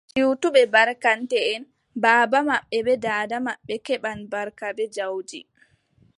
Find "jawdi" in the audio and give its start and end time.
4.95-5.39